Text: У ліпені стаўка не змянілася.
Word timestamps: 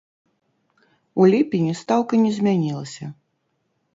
У 1.21 1.27
ліпені 1.33 1.75
стаўка 1.81 2.13
не 2.23 2.31
змянілася. 2.37 3.05